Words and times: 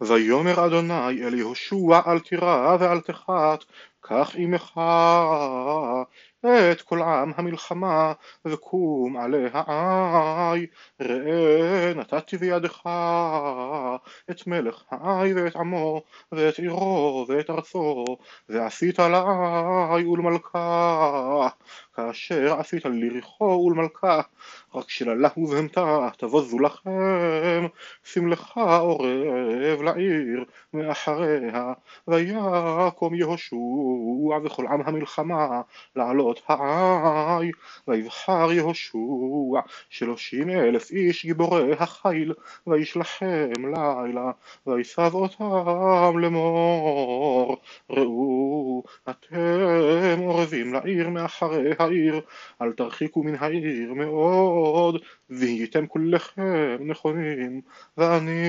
ויאמר 0.00 0.66
אדוני 0.66 1.26
אל 1.26 1.34
יהושע 1.34 2.00
אל 2.06 2.18
תירא 2.18 2.76
ואל 2.80 3.00
תחת 3.00 3.64
קח 4.00 4.32
עמך 4.34 4.80
את 6.72 6.82
כל 6.82 7.02
עם 7.02 7.32
המלחמה 7.36 8.12
וקום 8.44 9.16
עליה 9.16 9.62
עי. 9.66 10.66
ראה 11.00 11.92
נתתי 11.94 12.36
בידך 12.36 12.82
את 14.30 14.46
מלך 14.46 14.82
העי 14.90 15.34
ואת 15.34 15.56
עמו 15.56 16.02
ואת 16.32 16.58
עירו 16.58 17.26
ואת 17.28 17.50
ארצו 17.50 18.04
ועשית 18.48 18.98
לעי 18.98 20.04
ולמלכה 20.04 21.48
כאשר 21.94 22.60
עשית 22.60 22.84
ליריחו 22.84 23.44
ולמלכה 23.44 24.20
רק 24.74 24.90
שללה 24.90 25.28
ובהמתה 25.36 26.08
תבוזו 26.16 26.58
לכם. 26.58 27.66
שים 28.04 28.28
לך 28.28 28.60
עורב 28.80 29.82
לעיר 29.82 30.44
מאחריה 30.74 31.72
ויקום 32.08 33.14
יהושע 33.14 34.38
וכל 34.44 34.66
עם 34.66 34.80
המלחמה 34.84 35.60
לעלות 35.96 36.42
העי. 36.48 37.50
ויבחר 37.88 38.52
יהושע 38.52 39.60
שלושים 39.90 40.50
אלף 40.50 40.90
איש 40.90 41.26
גיבורי 41.26 41.72
החיל 41.78 42.34
וישלחם 42.66 43.52
לילה 43.64 44.30
ויסב 44.66 45.14
אותם 45.14 46.18
לאמור. 46.18 47.56
ראו 47.90 48.82
אתם 49.10 50.18
עורבים 50.18 50.74
לעיר 50.74 51.08
מאחרי 51.08 51.72
העיר 51.78 52.20
אל 52.62 52.72
תרחיקו 52.72 53.22
מן 53.22 53.34
העיר 53.34 53.94
מאוד 53.94 54.57
והייתם 55.30 55.86
כולכם 55.86 56.76
נכונים 56.80 57.60
ואני 57.96 58.42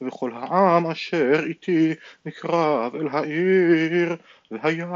וכל 0.00 0.30
העם 0.34 0.86
אשר 0.86 1.40
איתי 1.46 1.94
נקרב 2.26 2.94
אל 2.94 3.08
העיר 3.12 4.16
והיה 4.50 4.86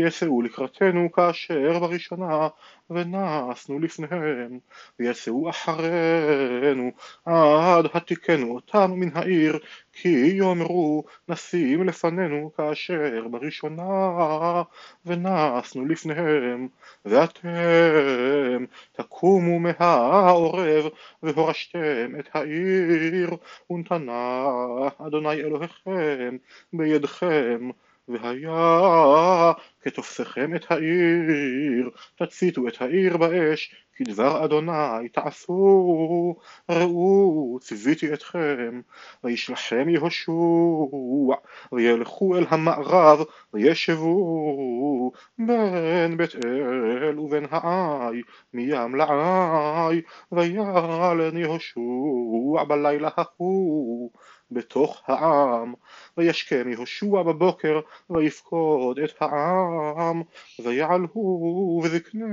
יסעו 0.00 0.42
לקראתנו 0.42 1.12
כאשר 1.12 1.78
בראשונה 1.78 2.48
ונסנו 2.90 3.78
לפניהם 3.78 4.58
ויסעו 4.98 5.50
אחרינו 5.50 6.90
עד 7.24 7.86
התיקנו 7.94 8.54
אותם 8.54 8.90
מן 8.94 9.08
העיר 9.14 9.58
כי 9.92 10.08
יאמרו 10.08 11.04
נשים 11.28 11.84
לפנינו 11.84 12.50
כאשר 12.56 13.28
בראשונה 13.30 14.62
ונסנו 15.06 15.86
לפניהם 15.86 16.68
ואתם 17.04 18.64
תקומו 18.92 19.58
מהעורב 19.58 20.84
והורשתם 21.22 22.18
את 22.18 22.28
העיר 22.34 23.30
ונתנה 23.70 24.44
אדוני 24.98 25.34
אלוהיכם 25.34 26.36
בידכם 26.72 27.70
והיה 28.08 29.52
כתופסכם 29.80 30.56
את 30.56 30.70
העיר, 30.70 31.90
תציתו 32.16 32.68
את 32.68 32.82
העיר 32.82 33.16
באש, 33.16 33.74
כדבר 33.96 34.44
אדוני 34.44 35.08
תעשו, 35.12 36.36
ראו 36.70 37.58
ציוויתי 37.60 38.14
אתכם, 38.14 38.80
וישלחם 39.24 39.88
יהושע, 39.88 40.32
וילכו 41.72 42.36
אל 42.36 42.44
המערב, 42.48 43.18
וישבו 43.54 45.12
בין 45.38 46.16
בית 46.16 46.34
אל 46.44 47.18
ובין 47.18 47.46
העי, 47.50 48.22
מים 48.52 48.94
לעי, 48.94 50.02
וילן 50.32 51.36
יהושע 51.36 52.64
בלילה 52.68 53.10
ההוא. 53.16 54.10
בתוך 54.50 55.02
העם, 55.06 55.74
וישכם 56.16 56.68
יהושע 56.68 57.22
בבוקר, 57.22 57.80
ויפקוד 58.10 58.98
את 58.98 59.14
העם, 59.20 60.22
ויעלו 60.64 61.82
וזקני 61.84 62.24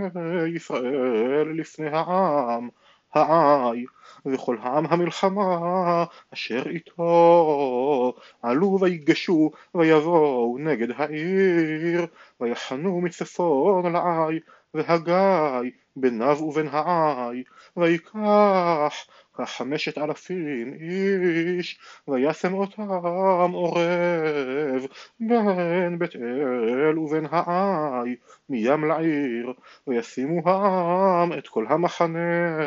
ישראל 0.56 1.47
לפני 1.56 1.88
העם, 1.88 2.69
העי, 3.13 3.86
וכל 4.25 4.58
העם 4.62 4.86
המלחמה 4.90 6.03
אשר 6.34 6.63
איתו, 6.69 8.13
עלו 8.41 8.78
ויגשו 8.81 9.52
ויבואו 9.75 10.57
נגד 10.59 10.88
העיר, 10.96 12.06
ויחנו 12.41 13.02
מצפון 13.02 13.94
לעי, 13.94 14.40
והגיא 14.74 15.72
ביניו 15.96 16.38
ובין 16.41 16.68
העי, 16.72 17.44
ויקח 17.78 18.94
כחמשת 19.38 19.97
אלפים 19.97 20.74
איש, 20.74 21.80
וישם 22.08 22.53
אותם 22.53 23.52
עורב 23.53 24.86
בין 25.19 26.00
בית 26.00 26.16
אל 26.16 27.00
ובין 27.00 27.25
העי, 27.31 28.16
מים 28.50 28.84
לעיר, 28.84 29.53
וישימו 29.88 30.50
העם 30.50 31.34
את 31.34 31.47
כל 31.47 31.66
המחנה 31.69 32.58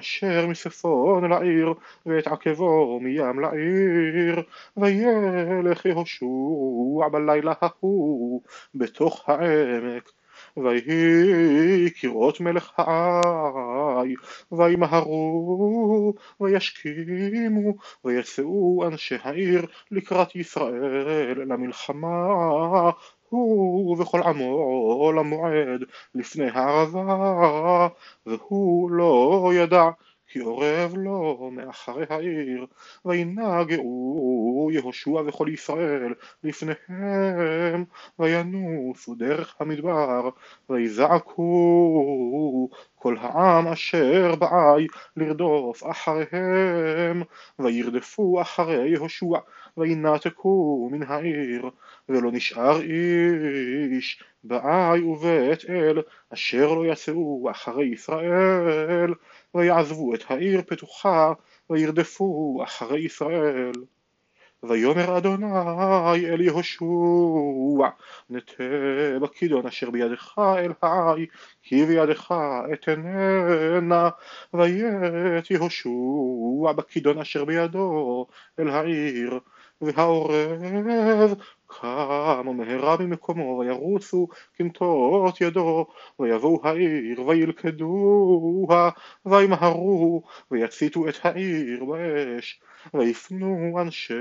אשר 0.00 0.46
מצפון 0.46 1.30
לעיר, 1.30 1.74
ואת 2.06 2.26
עקבו 2.26 3.00
מים 3.02 3.40
לעיר, 3.40 4.42
וילך 4.76 5.86
יהושע 5.86 7.08
בלילה 7.12 7.52
ההוא 7.60 8.42
בתוך 8.74 9.28
העמק 9.28 10.10
ויהי 10.56 11.90
כראות 12.00 12.40
מלך 12.40 12.72
העי, 14.04 14.14
וימהרו, 14.52 16.14
וישכימו, 16.40 17.74
ויצאו 18.04 18.84
אנשי 18.86 19.16
העיר 19.22 19.66
לקראת 19.90 20.36
ישראל 20.36 21.42
למלחמה, 21.46 22.26
הוא 23.28 24.02
וכל 24.02 24.22
עמו 24.22 25.12
למועד 25.16 25.84
לפני 26.14 26.48
הערבה, 26.50 27.88
והוא 28.26 28.90
לא 28.90 29.50
ידע 29.54 29.84
כי 30.34 30.40
אורב 30.40 30.94
לו 30.96 31.50
מאחרי 31.52 32.04
העיר, 32.10 32.66
וינגעו 33.04 34.70
יהושע 34.72 35.10
וכל 35.10 35.48
ישראל 35.52 36.14
לפניהם, 36.44 37.84
וינוסו 38.18 39.14
דרך 39.14 39.56
המדבר, 39.60 40.28
ויזעקו 40.70 41.44
כל 42.94 43.16
העם 43.20 43.68
אשר 43.68 44.34
בעי 44.34 44.86
לרדוף 45.16 45.82
אחריהם, 45.90 47.22
וירדפו 47.58 48.40
אחרי 48.40 48.88
יהושע, 48.88 49.38
וינתקו 49.76 50.88
מן 50.92 51.02
העיר, 51.02 51.70
ולא 52.08 52.32
נשאר 52.32 52.80
איש 52.80 54.22
בעי 54.44 55.02
ובית 55.02 55.64
אל, 55.68 56.02
אשר 56.32 56.74
לא 56.74 56.92
יצאו 56.92 57.48
אחרי 57.50 57.86
ישראל, 57.86 59.14
ויעזבו 59.54 60.14
את 60.14 60.24
העיר 60.28 60.62
פתוחה, 60.66 61.32
וירדפו 61.70 62.60
אחרי 62.64 63.00
ישראל. 63.00 63.72
ויאמר 64.68 65.18
אדוני 65.18 65.46
אל 66.26 66.40
יהושע 66.40 67.88
נטה 68.30 68.64
בכידון 69.22 69.66
אשר 69.66 69.90
בידך 69.90 70.38
אל 70.38 70.72
העי 70.82 71.26
כי 71.62 71.86
בידך 71.86 72.34
אתננה 72.72 74.08
ויית 74.54 75.50
יהושע 75.50 76.72
בכידון 76.76 77.18
אשר 77.18 77.44
בידו 77.44 78.26
אל 78.58 78.68
העיר 78.68 79.38
והעורב 79.80 81.34
קם 81.66 82.48
ומהרה 82.48 82.96
ממקומו 83.00 83.58
וירוצו 83.58 84.28
כמטות 84.54 85.40
ידו 85.40 85.86
ויבואו 86.20 86.60
העיר 86.64 87.22
וילכדוה 87.22 88.90
וימהרו 89.26 90.22
ויציתו 90.50 91.08
את 91.08 91.14
העיר 91.22 91.84
באש 91.84 92.60
ויפנו 92.94 93.78
אנשי 93.80 94.14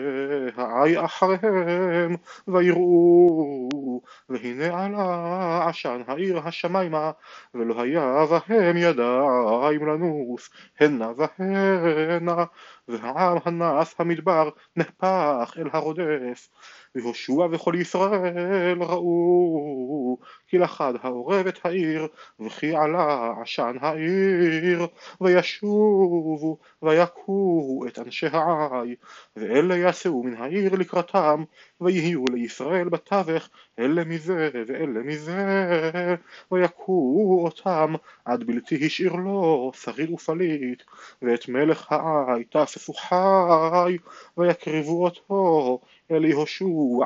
העי 0.56 1.06
אחריהם 1.06 2.16
ויראו 2.48 4.02
והנה 4.30 4.86
עלה 4.86 5.70
עשן 5.70 6.02
העיר 6.08 6.40
השמיימה 6.40 7.12
ולא 7.54 7.82
היה 7.82 8.26
בהם 8.26 8.78
ידיים 8.78 9.88
לנוס 9.88 10.50
הנה 10.80 11.12
והנה 11.18 12.46
והעם 12.88 13.38
הנס 13.46 13.96
המדבר 14.00 14.50
נהפך 14.76 15.58
אל 15.58 15.70
הרודף 15.74 16.50
ויהושע 16.96 17.48
וכל 17.52 17.74
ישראל 17.78 18.84
ראו 18.84 20.18
כי 20.48 20.58
לחד 20.58 20.94
העורב 21.02 21.48
את 21.48 21.66
העיר, 21.66 22.08
וכי 22.40 22.76
עלה 22.76 23.34
עשן 23.42 23.76
העיר, 23.82 24.88
וישובו 25.22 26.58
ויכו 26.82 27.84
את 27.88 28.00
אנשי 28.00 28.28
העי, 28.32 28.96
ואלה 29.36 29.78
יצאו 29.78 30.24
מן 30.24 30.34
העיר 30.34 30.76
לקראתם, 30.76 31.44
ויהיו 31.82 32.26
לישראל 32.34 32.90
בתווך, 32.90 33.50
אלה 33.80 34.04
מזה 34.04 34.50
ואלה 34.68 35.00
מזה, 35.04 36.16
ויכו 36.52 37.40
אותם 37.46 37.94
עד 38.26 38.44
בלתי 38.44 38.86
השאיר 38.86 39.14
לו 39.14 39.72
שריד 39.76 40.12
ופליט, 40.12 40.84
ואת 41.22 41.50
מלך 41.50 41.92
העי 41.92 42.44
תאספו 42.44 42.94
חי, 42.94 43.98
ויקריבו 44.38 45.04
אותו 45.04 45.80
אל 46.12 46.26
יהושע 46.26 47.06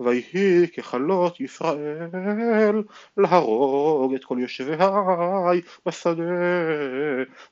ויהי 0.00 0.68
ככלות 0.76 1.40
ישראל 1.40 2.82
להרוג 3.16 4.14
את 4.14 4.24
כל 4.24 4.38
יושבי 4.40 4.74
העי 4.78 5.60
בשדה 5.86 6.22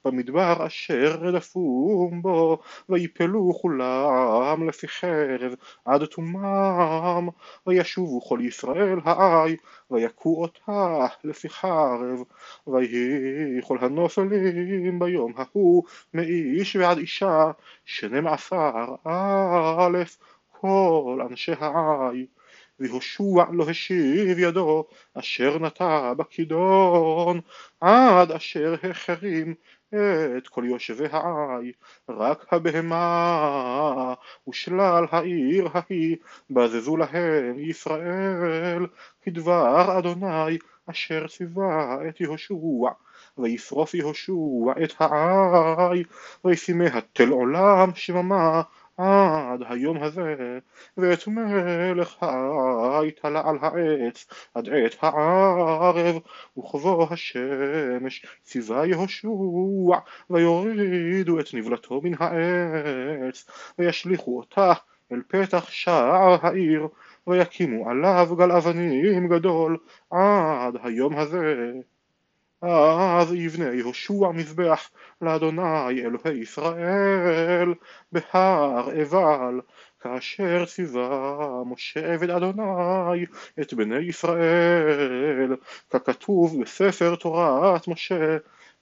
במדבר 0.05 0.67
אשר 0.67 1.19
רדפום 1.21 2.23
בו 2.23 2.59
ויפלו 2.89 3.53
כולם 3.63 4.69
לפי 4.69 4.89
חרב 4.89 5.55
עד 5.85 6.05
תומם 6.05 7.29
וישובו 7.67 8.21
כל 8.21 8.39
ישראל 8.43 8.99
העי 9.05 9.57
ויכו 9.91 10.43
אותה 10.43 11.07
לפי 11.25 11.49
חרב. 11.49 12.23
ויהי 12.67 13.61
כל 13.67 13.79
הנופלים 13.81 14.99
ביום 14.99 15.33
ההוא 15.37 15.85
מאיש 16.15 16.77
ועד 16.77 16.99
אישה 16.99 17.51
שנים 17.85 18.27
עשר 18.27 18.95
א' 19.05 19.99
כל 20.61 21.19
אנשי 21.31 21.53
העי 21.61 22.27
ויהושע 22.81 23.45
לא 23.53 23.71
השיב 23.71 24.39
ידו 24.39 24.85
אשר 25.15 25.59
נטע 25.59 26.13
בכידון 26.15 27.41
עד 27.81 28.33
אשר 28.33 28.75
החרים 28.91 29.55
את 30.37 30.49
כל 30.49 30.65
יושבי 30.65 31.07
העי. 31.13 31.73
רק 32.09 32.53
הבהמה 32.53 34.15
ושלל 34.49 35.05
העיר 35.11 35.69
ההיא 35.75 36.17
בזזו 36.51 36.97
להם 36.97 37.59
ישראל 37.59 38.87
כדבר 39.23 39.99
אדוני 39.99 40.59
אשר 40.91 41.27
ציווה 41.29 41.99
את 42.09 42.21
יהושע 42.21 42.55
וישרוף 43.39 43.95
יהושע 43.95 44.33
את 44.85 44.93
העי 44.99 46.05
וישימיה 46.45 47.01
תל 47.13 47.29
עולם 47.29 47.91
שממה 47.95 48.63
עד 48.97 49.63
היום 49.69 50.03
הזה, 50.03 50.59
ואת 50.97 51.27
מלך 51.27 52.23
העי 52.23 53.11
תלה 53.11 53.43
על 53.49 53.57
העץ 53.61 54.27
עד 54.55 54.69
עת 54.69 54.97
הערב, 55.03 56.17
וכבוא 56.59 57.07
השמש 57.11 58.27
ציווה 58.43 58.87
יהושע, 58.87 59.29
ויורידו 60.31 61.41
את 61.41 61.55
נבלתו 61.55 62.01
מן 62.05 62.15
העץ, 62.19 63.47
וישליכו 63.79 64.39
אותה 64.39 64.73
אל 65.13 65.23
פתח 65.29 65.69
שער 65.69 66.47
העיר, 66.47 66.89
ויקימו 67.27 67.91
עליו 67.91 68.37
גל 68.39 68.53
אבנים 68.53 69.29
גדול 69.29 69.79
עד 70.11 70.77
היום 70.83 71.19
הזה. 71.19 71.73
אז 72.63 73.35
יבנה 73.35 73.75
יהושע 73.75 74.31
מזבח 74.35 74.91
לאדוני 75.21 75.91
אלוהי 75.91 76.39
ישראל 76.41 77.75
בהר 78.13 78.91
עבל 78.91 79.61
כאשר 80.01 80.65
ציווה 80.65 81.63
משה 81.67 82.15
עבד 82.15 82.31
אדוני 82.31 83.25
את 83.61 83.75
בני 83.75 83.99
ישראל. 83.99 85.57
ככתוב 85.91 86.63
בספר 86.63 87.15
תורת 87.15 87.89
משה 87.89 88.37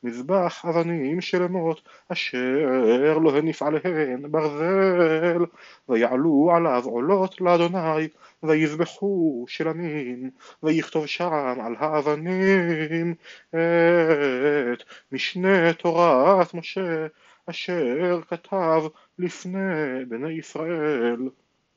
מזבח 0.05 0.65
אבנים 0.65 1.21
שלמות 1.21 1.89
אשר 2.09 3.19
לא 3.19 3.37
הניף 3.37 3.63
עליהן 3.63 4.23
ברזל 4.31 5.45
ויעלו 5.89 6.53
עליו 6.57 6.83
עולות 6.85 7.41
לאדוני 7.41 8.09
ויזבחו 8.43 9.45
שלמים 9.49 10.31
ויכתוב 10.63 11.07
שם 11.07 11.33
על 11.61 11.75
האבנים 11.79 13.15
את 13.51 14.83
משנה 15.13 15.73
תורת 15.73 16.55
משה 16.55 17.07
אשר 17.51 18.21
כתב 18.29 18.83
לפני 19.19 20.05
בני 20.09 20.33
ישראל 20.33 21.29